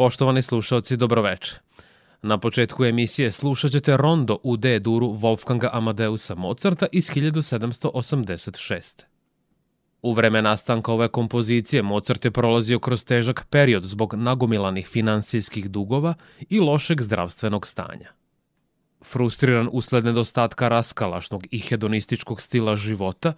[0.00, 1.54] Poštovani slušalci, dobroveče.
[2.22, 9.02] Na početku emisije slušat ćete rondo u D-duru Wolfganga Amadeusa Mozarta iz 1786.
[10.02, 16.14] U vreme nastanka ove kompozicije Mozart je prolazio kroz težak period zbog nagomilanih finansijskih dugova
[16.48, 18.12] i lošeg zdravstvenog stanja.
[19.04, 23.32] Frustriran usled nedostatka raskalašnog i hedonističkog stila života,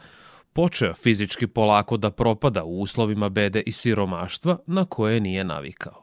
[0.53, 6.02] počeo fizički polako da propada u uslovima bede i siromaštva na koje nije navikao.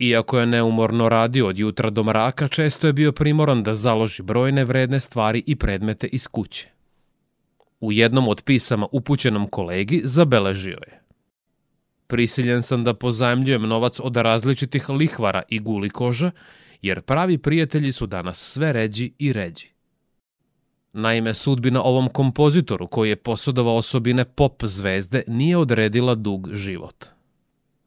[0.00, 4.64] Iako je neumorno radio od jutra do mraka, često je bio primoran da založi brojne
[4.64, 6.68] vredne stvari i predmete iz kuće.
[7.80, 11.02] U jednom od pisama upućenom kolegi zabeležio je.
[12.06, 16.30] Prisiljen sam da pozajemljujem novac od različitih lihvara i gulikoža,
[16.82, 19.68] jer pravi prijatelji su danas sve ređi i ređi.
[20.92, 27.19] Naime, sudbina ovom kompozitoru koji je posodovao osobine pop zvezde nije odredila dug život.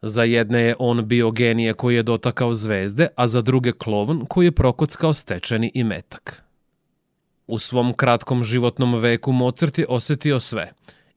[0.05, 4.45] Za jedne je on bio genije koji je dotakao zvezde, a za druge klovn koji
[4.45, 6.43] je prokockao stečeni i metak.
[7.47, 10.71] U svom kratkom životnom veku Mozart je osetio sve,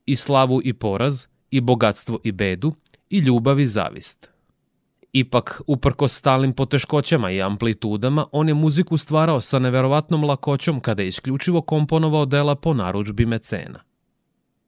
[0.05, 2.73] i slavu i poraz, i bogatstvo i bedu,
[3.09, 4.29] i ljubav i zavist.
[5.13, 11.07] Ipak, uprko stalnim poteškoćama i amplitudama, on je muziku stvarao sa neverovatnom lakoćom kada je
[11.07, 13.79] isključivo komponovao dela po naručbi mecena.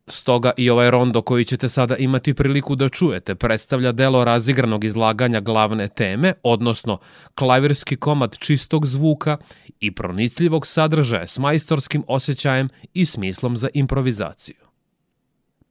[0.09, 5.39] Stoga i ovaj rondo koji ćete sada imati priliku da čujete predstavlja delo razigranog izlaganja
[5.39, 6.99] glavne teme, odnosno
[7.35, 9.37] klavirski komad čistog zvuka
[9.79, 14.55] i pronicljivog sadržaja s majstorskim osjećajem i smislom za improvizaciju.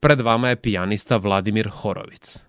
[0.00, 2.47] Pred vama je pijanista Vladimir Horovic.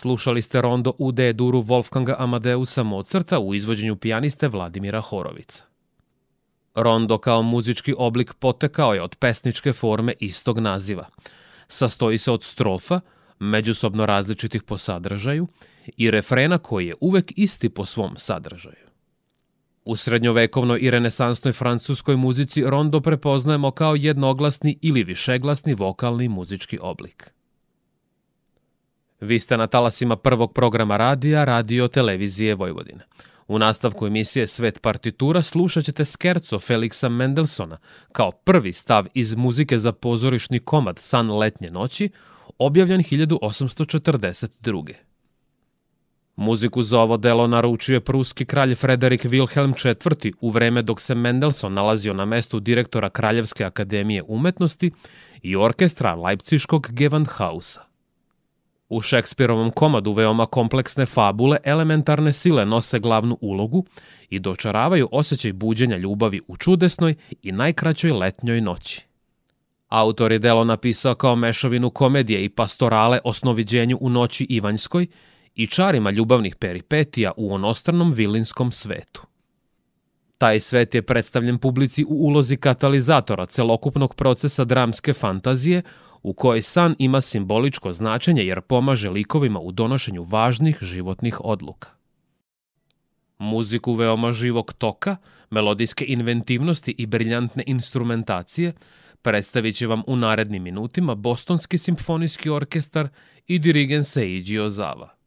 [0.00, 5.64] Slušali ste rondo u D-duru Wolfganga Amadeusa Mozarta u izvođenju pijaniste Vladimira Horovica.
[6.74, 11.06] Rondo kao muzički oblik potekao je od pesničke forme istog naziva.
[11.68, 13.00] Sastoji se od strofa,
[13.38, 15.46] međusobno različitih po sadržaju,
[15.96, 18.86] i refrena koji je uvek isti po svom sadržaju.
[19.84, 27.37] U srednjovekovnoj i renesansnoj francuskoj muzici rondo prepoznajemo kao jednoglasni ili višeglasni vokalni muzički oblik.
[29.20, 33.04] Vi ste na talasima prvog programa radija Radio Televizije Vojvodine.
[33.48, 37.78] U nastavku emisije Svet partitura slušat ćete skerco Feliksa Mendelsona
[38.12, 42.10] kao prvi stav iz muzike za pozorišni komad San letnje noći,
[42.58, 44.92] objavljen 1842.
[46.36, 49.90] Muziku za ovo delo naručio je pruski kralj Frederik Wilhelm
[50.28, 50.32] IV.
[50.40, 54.90] u vreme dok se Mendelssohn nalazio na mestu direktora Kraljevske akademije umetnosti
[55.42, 57.87] i orkestra Leipciškog Gewandhausa.
[58.88, 63.84] U Šekspirovom komadu veoma kompleksne fabule elementarne sile nose glavnu ulogu
[64.30, 69.06] i dočaravaju osjećaj buđenja ljubavi u čudesnoj i najkraćoj letnjoj noći.
[69.88, 75.06] Autor je delo napisao kao mešavinu komedije i pastorale o snoviđenju u noći Ivanjskoj
[75.54, 79.22] i čarima ljubavnih peripetija u onostranom vilinskom svetu.
[80.38, 85.82] Taj svet je predstavljen publici u ulozi katalizatora celokupnog procesa dramske fantazije
[86.22, 91.88] u kojoj san ima simboličko značenje jer pomaže likovima u donošenju važnih životnih odluka.
[93.38, 95.16] Muziku veoma živog toka,
[95.50, 98.72] melodijske inventivnosti i briljantne instrumentacije
[99.22, 103.08] predstavit će vam u narednim minutima Bostonski simfonijski orkestar
[103.46, 105.17] i dirigen Seiji Ozawa.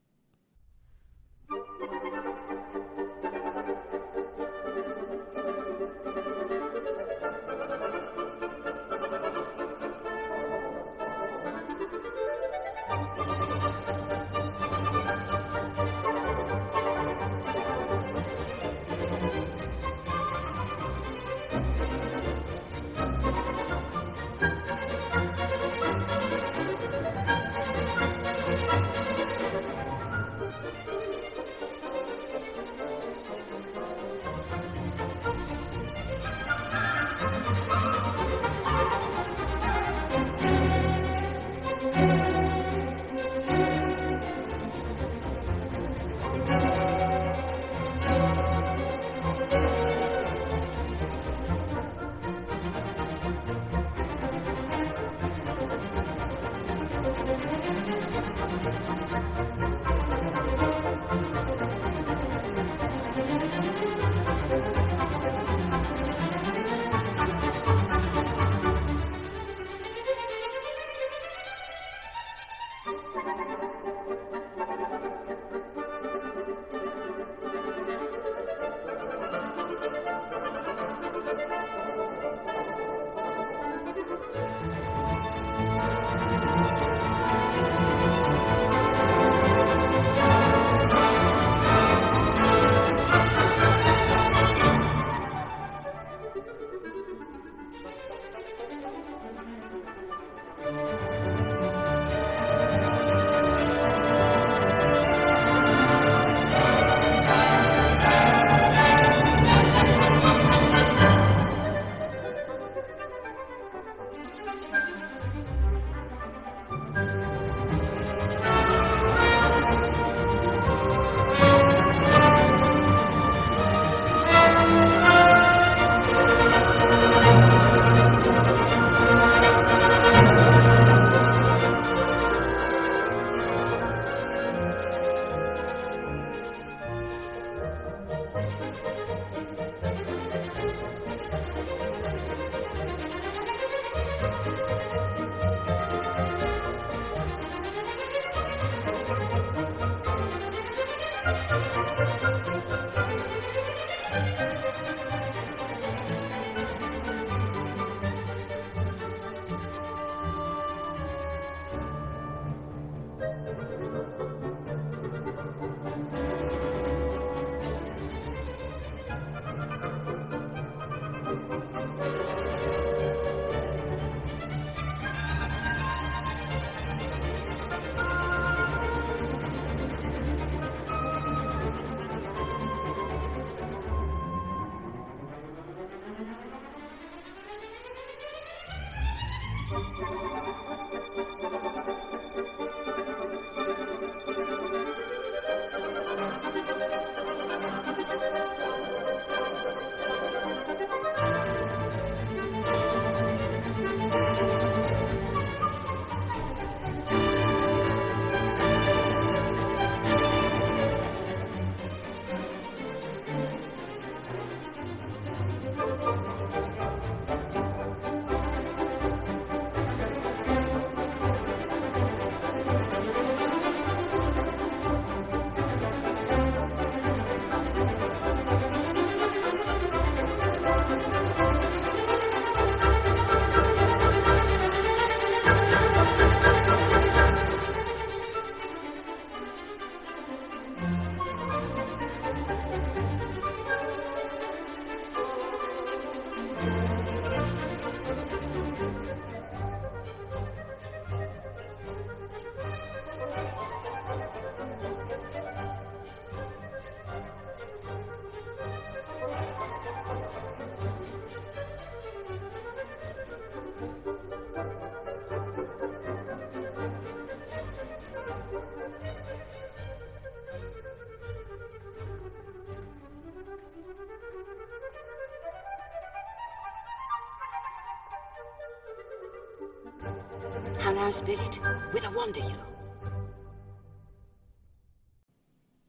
[280.96, 281.62] Down spirit
[281.94, 282.72] with a wonder you.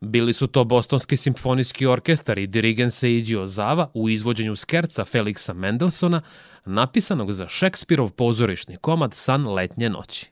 [0.00, 6.20] Bili su to Bostonski simfonijski orkestar i dirigent Seiji Ozawa u izvođenju skerca Felixa Mendelsona,
[6.64, 10.30] napisanog za Šekspirov pozorišni komad San letnje noći.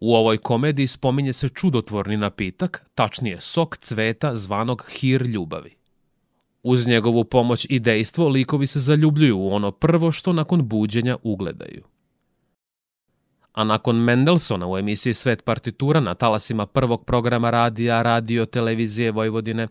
[0.00, 5.76] U ovoj komediji spominje se čudotvorni napitak, tačnije sok cveta zvanog hir ljubavi.
[6.62, 11.95] Uz njegovu pomoć i dejstvo likovi se zaljubljuju u ono prvo što nakon buđenja ugledaju.
[13.56, 19.68] A nakon Mendelsona u emisiji Svet partitura na talasima prvog programa radija Radio Televizije Vojvodine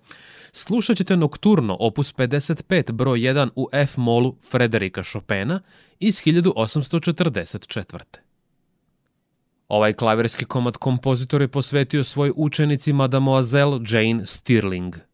[0.51, 5.59] slušat ćete nokturno opus 55 broj 1 u F-molu Frederika Chopina
[5.99, 7.99] iz 1844.
[9.67, 14.95] Ovaj klavirski komad kompozitor je posvetio svoj učenici Mademoiselle Jane Stirling–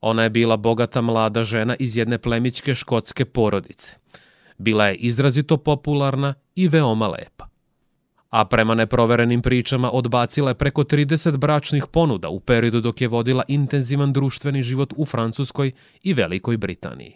[0.00, 3.94] Ona je bila bogata mlada žena iz jedne plemićke škotske porodice.
[4.58, 7.48] Bila je izrazito popularna i veoma lepa.
[8.30, 13.44] A prema neproverenim pričama odbacila je preko 30 bračnih ponuda u periodu dok je vodila
[13.48, 17.14] intenzivan društveni život u Francuskoj i Velikoj Britaniji.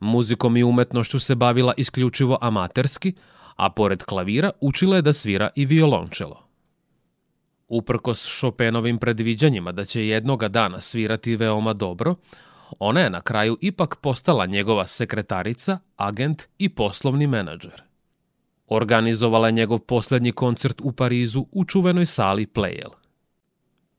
[0.00, 3.12] Muzikom i umetnošću se bavila isključivo amaterski,
[3.56, 6.44] a pored klavira učila je da svira i violončelo.
[7.68, 12.14] Uprkos Chopinovim predviđanjima da će jednoga dana svirati veoma dobro,
[12.78, 17.93] ona je na kraju ipak postala njegova sekretarica, agent i poslovni menadžer.
[18.66, 22.90] Organizovala je njegov poslednji koncert u Parizu u čuvenoj sali Plejel.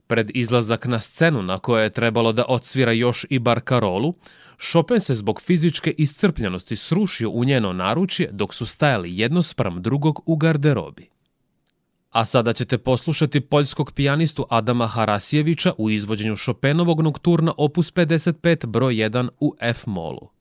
[0.08, 4.14] Pred izlazak na scenu na kojoj je trebalo da odsvira još i barkarolu,
[4.60, 10.24] Chopin se zbog fizičke iscrpljenosti srušio u njeno naručje dok su stajali jedno sprem drugog
[10.26, 11.10] u garderobi.
[12.10, 18.94] A sada ćete poslušati poljskog pijanistu Adama Harasijevića u izvođenju Chopinovog nokturna opus 55 broj
[18.94, 20.35] 1 u F-molu.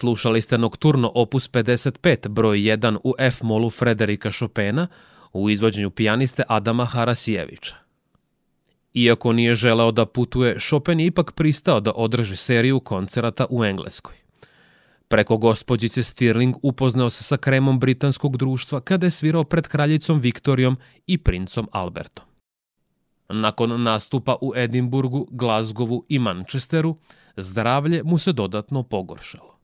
[0.00, 4.86] Slušali ste Nokturno opus 55 broj 1 u F-molu Frederika Chopina
[5.32, 7.74] u izvođenju pijaniste Adama Harasijevića.
[8.94, 14.14] Iako nije želeo da putuje, Chopin je ipak pristao da održi seriju koncerata u Engleskoj.
[15.08, 20.76] Preko gospođice Stirling upoznao se sa kremom britanskog društva kada je svirao pred kraljicom Viktorijom
[21.06, 22.24] i princom Albertom.
[23.28, 26.96] Nakon nastupa u Edimburgu, Glazgovu i Manchesteru,
[27.36, 29.59] zdravlje mu se dodatno pogoršalo.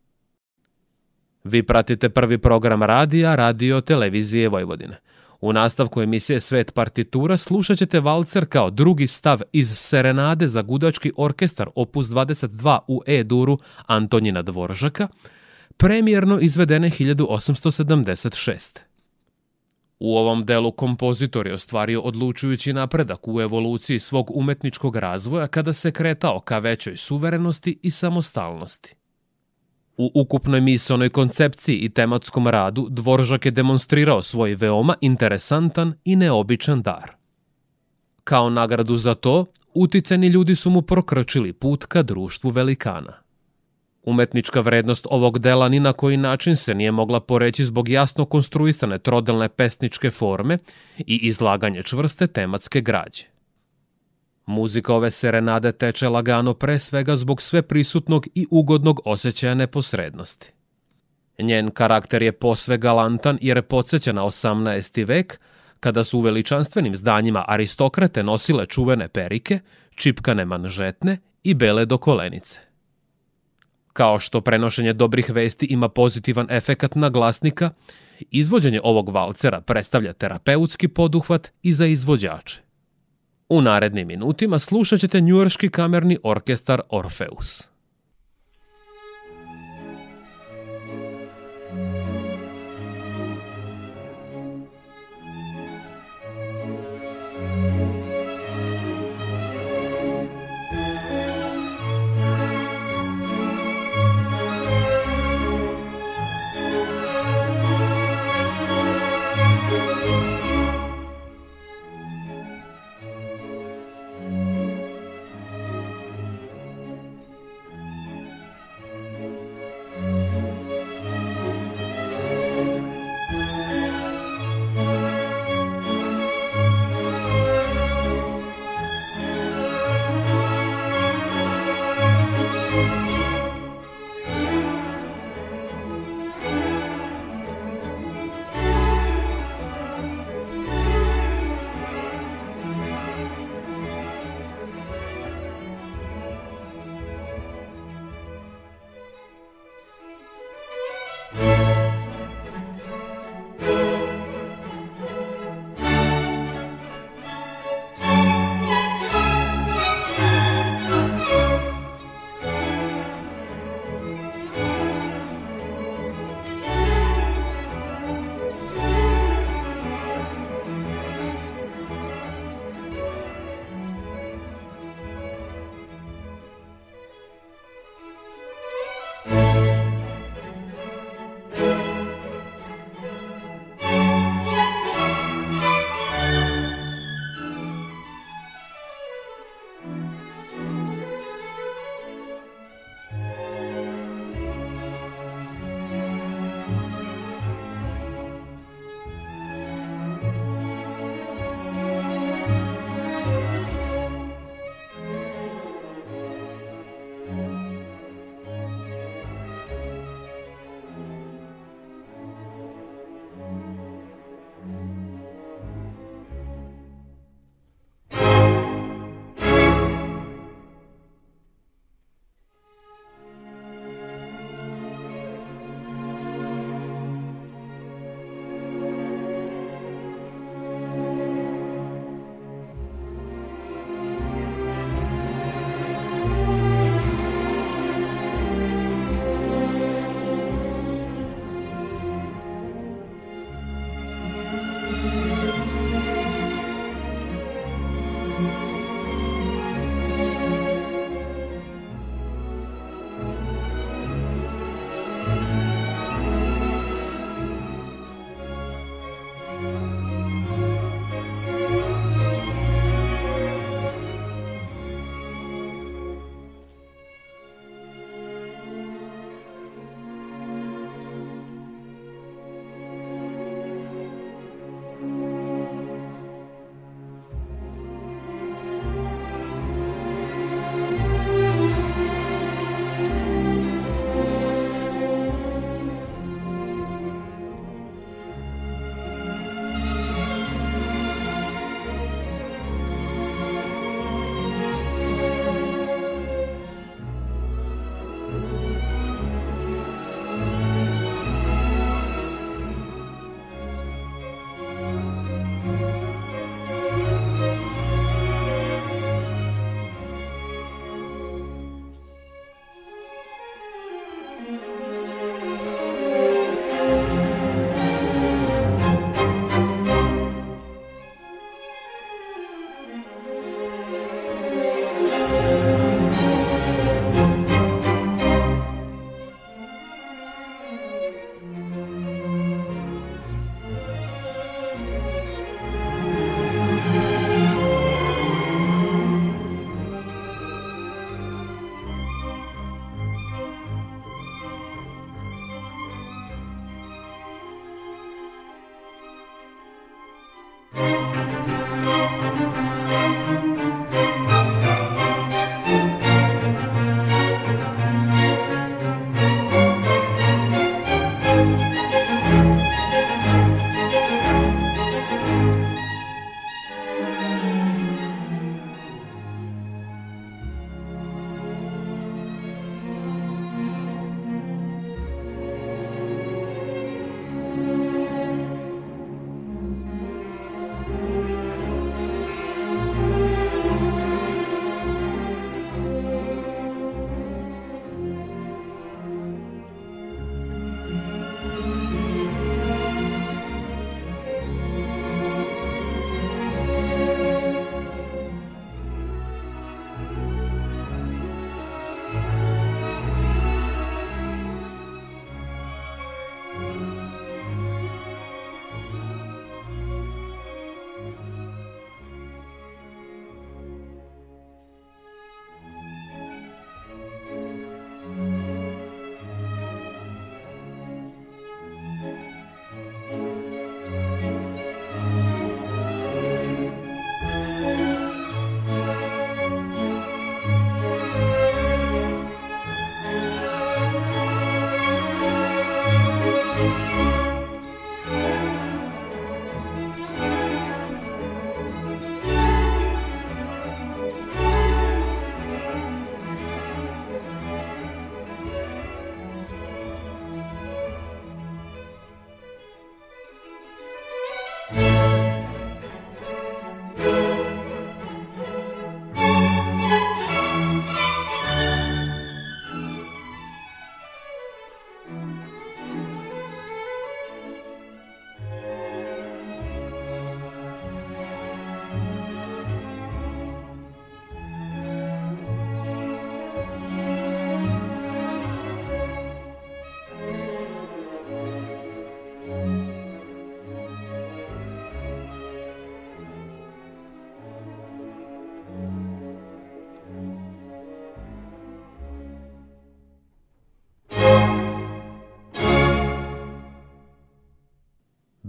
[1.47, 4.97] Vi pratite prvi program radija Radio Televizije Vojvodine.
[5.41, 11.13] U nastavku emisije Svet partitura slušat ćete valcer kao drugi stav iz Serenade za gudački
[11.17, 15.09] orkestar opus 22 u E-duru Antonjina Dvoržaka,
[15.77, 18.81] premijerno izvedene 1876.
[19.99, 25.93] U ovom delu kompozitor je ostvario odlučujući napredak u evoluciji svog umetničkog razvoja kada se
[25.93, 28.95] kretao ka većoj suverenosti i samostalnosti.
[29.97, 36.83] U ukupnoj misalnoj koncepciji i tematskom radu Dvoržak je demonstrirao svoj veoma interesantan i neobičan
[36.83, 37.11] dar.
[38.25, 43.13] Kao nagradu za to, uticeni ljudi su mu prokročili put ka društvu velikana.
[44.03, 48.99] Umetnička vrednost ovog dela ni na koji način se nije mogla poreći zbog jasno konstruisane
[48.99, 50.59] trodelne pesničke forme
[50.99, 53.36] i izlaganje čvrste tematske građe.
[54.47, 60.53] Muzika ove serenade teče lagano pre svega zbog sve prisutnog i ugodnog osjećaja neposrednosti.
[61.39, 65.07] Njen karakter je posve galantan jer podsjeća na 18.
[65.07, 65.41] vek,
[65.81, 69.59] kada su u veličanstvenim zdanjima aristokrate nosile čuvene perike,
[69.95, 72.61] čipkane manžetne i bele do kolenice.
[73.93, 77.71] Kao što prenošenje dobrih vesti ima pozitivan efekat na glasnika,
[78.31, 82.66] izvođenje ovog valcera predstavlja terapeutski poduhvat i za izvođače.
[83.49, 87.76] U narednim minutima slušat ćete njujorški kamerni orkestar Orfeus.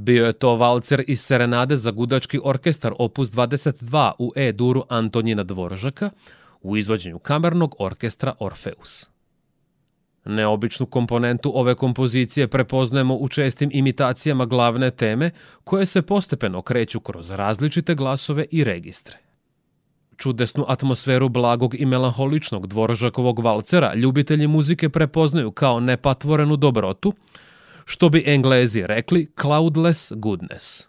[0.07, 6.09] Bio je to valcer iz serenade za gudački orkestar opus 22 u E-duru Antonina Dvoržaka
[6.61, 9.07] u izvođenju kamernog orkestra Orfeus.
[10.25, 15.31] Neobičnu komponentu ove kompozicije prepoznajemo u čestim imitacijama glavne teme
[15.63, 19.17] koje se postepeno kreću kroz različite glasove i registre.
[20.17, 27.13] Čudesnu atmosferu blagog i melanholičnog dvoržakovog valcera ljubitelji muzike prepoznaju kao nepatvorenu dobrotu,
[27.87, 30.87] što bi englezi rekli cloudless goodness.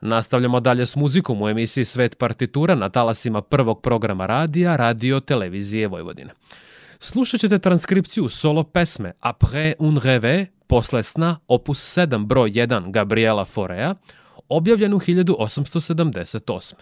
[0.00, 5.88] Nastavljamo dalje s muzikom u emisiji Svet partitura na talasima prvog programa radija Radio Televizije
[5.88, 6.30] Vojvodine.
[6.98, 13.44] Slušat ćete transkripciju solo pesme Après un rêve, posle sna, opus 7 broj 1 Gabriela
[13.44, 13.94] Forea,
[14.48, 16.74] objavljenu 1878.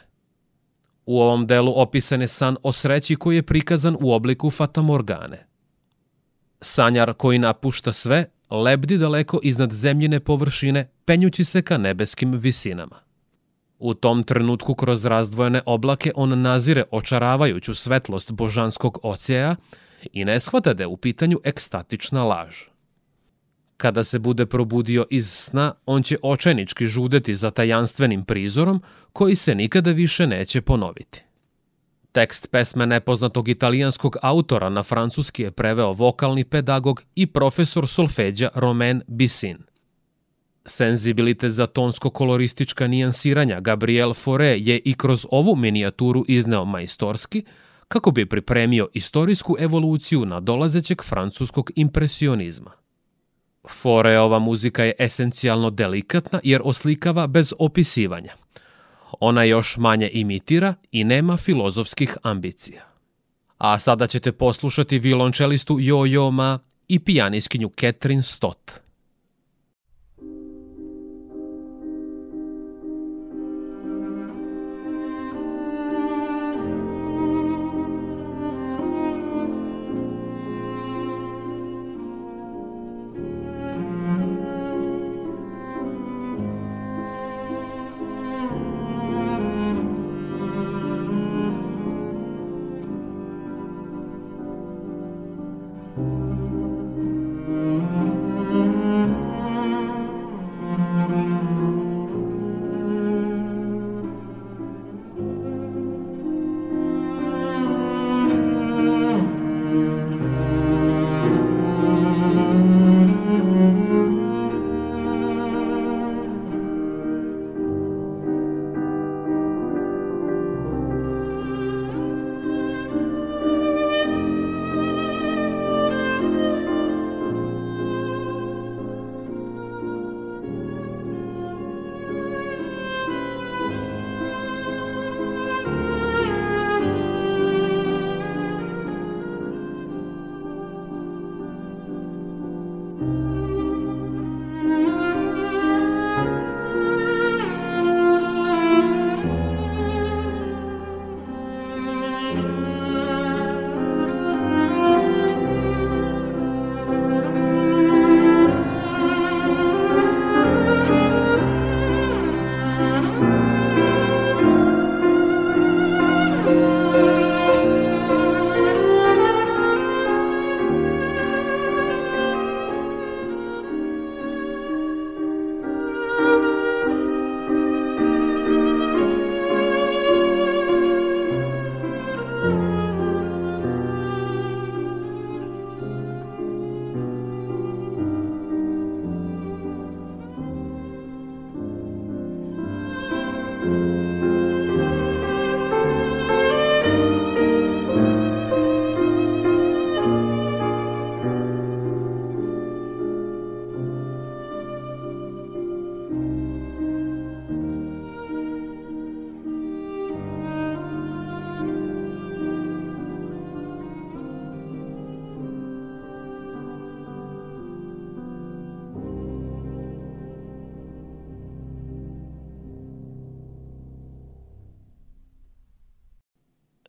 [1.07, 5.48] U ovom delu opisan je san o sreći koji je prikazan u obliku fatamorgane.
[6.61, 12.97] Sanjar koji napušta sve, lebdi daleko iznad zemljine površine, penjući se ka nebeskim visinama.
[13.79, 19.57] U tom trenutku kroz razdvojene oblake on nazire očaravajuću svetlost božanskog oceja
[20.13, 22.57] i ne shvata da je u pitanju ekstatična laž.
[23.77, 29.55] Kada se bude probudio iz sna, on će očajnički žudeti za tajanstvenim prizorom koji se
[29.55, 31.28] nikada više neće ponoviti.
[32.13, 39.03] Tekst pesme nepoznatog italijanskog autora na francuski je preveo vokalni pedagog i profesor solfeđa Romain
[39.07, 39.59] Bissin.
[40.67, 47.45] Senzibilitet za tonsko-koloristička nijansiranja Gabriel Fauré je i kroz ovu minijaturu izneo majstorski,
[47.89, 52.71] kako bi pripremio istorijsku evoluciju nadolazećeg francuskog impresionizma.
[53.69, 58.33] Foreova muzika je esencijalno delikatna jer oslikava bez opisivanja.
[59.21, 62.85] Ona još manje imitira i nema filozofskih ambicija.
[63.59, 68.71] A sada ćete poslušati violončelistu Jo-Jo Ma i pijaniskinju Catherine Stott–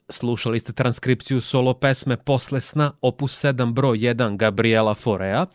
[0.10, 5.46] Slušali ste transkripciju solo pesme Posle sna opus 7 broj 1 Gabriela Forea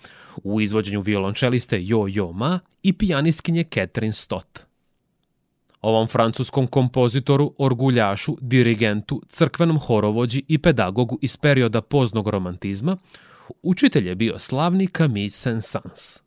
[0.43, 4.67] u izvođenju violončeliste Jo Jo Ma i pijaniskinje Catherine Stott.
[5.81, 12.97] Ovom francuskom kompozitoru, orguljašu, dirigentu, crkvenom horovođi i pedagogu iz perioda poznog romantizma,
[13.63, 16.23] učitelj je bio slavni Camille Saint-Saëns.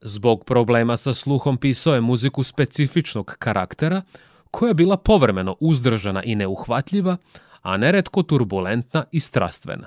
[0.00, 4.02] Zbog problema sa sluhom pisao je muziku specifičnog karaktera,
[4.50, 7.16] koja je bila povremeno uzdržana i neuhvatljiva,
[7.62, 9.86] a neretko turbulentna i strastvena.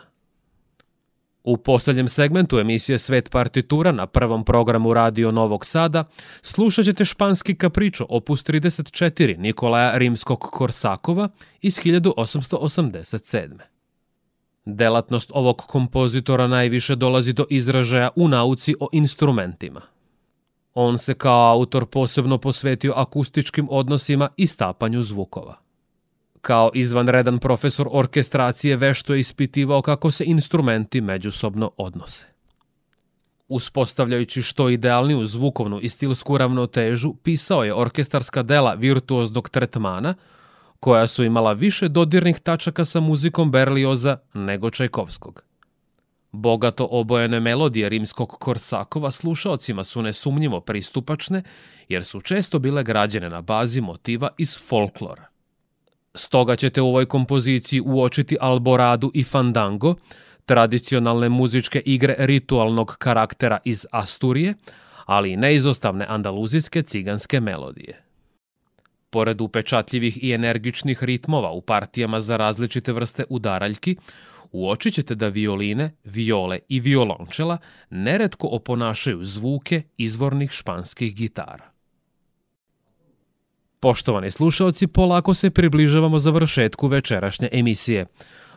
[1.44, 6.04] U posljednjem segmentu emisije Svet partitura na prvom programu Radio Novog Sada
[6.42, 11.30] slušat ćete španski kapričo opus 34 Nikolaja Rimskog Korsakova
[11.62, 13.60] iz 1887.
[14.66, 19.82] Delatnost ovog kompozitora najviše dolazi do izražaja u nauci o instrumentima.
[20.74, 25.58] On se kao autor posebno posvetio akustičkim odnosima i stapanju zvukova.
[26.42, 32.28] Kao izvanredan profesor orkestracije vešto je ispitivao kako se instrumenti međusobno odnose.
[33.48, 40.16] Uspostavljajući što idealniju zvukovnu i stilsku ravnotežu, pisao je orkestarska dela virtuoznog tretmana,
[40.80, 45.44] koja su imala više dodirnih tačaka sa muzikom Berlioza nego Čajkovskog.
[46.34, 51.44] Bogato obojene melodije rimskog Korsakova slušaocima su nesumnjivo pristupačne,
[51.90, 55.26] jer su često bile građene na bazi motiva iz folklora.
[56.16, 59.96] Stoga ćete u ovoj kompoziciji uočiti alboradu i fandango,
[60.46, 64.54] tradicionalne muzičke igre ritualnog karaktera iz Asturije,
[65.06, 68.04] ali i neizostavne andaluzijske ciganske melodije.
[69.10, 73.96] Pored upečatljivih i energičnih ritmova u partijama za različite vrste udaraljki,
[74.54, 77.58] uočit ćete da violine, viole i violončela
[77.90, 81.72] neretko oponašaju zvuke izvornih španskih gitara.
[83.80, 88.06] Poštovani slušalci, polako se približavamo završetku večerašnje emisije.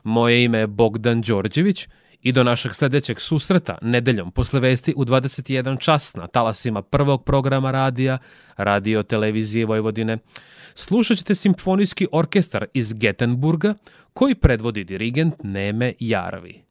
[0.05, 1.89] Moje ime je Bogdan Đorđević
[2.23, 7.71] i do našeg sledećeg susreta nedeljom posle vesti u 21 čas na talasima prvog programa
[7.71, 8.19] radija,
[8.57, 10.19] radio televizije Vojvodine,
[10.77, 13.75] slušat ćete simfonijski orkestar iz Getenburga
[14.13, 16.66] koji predvodi dirigent Neme Jarvi.